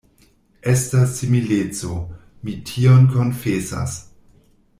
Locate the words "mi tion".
2.47-3.07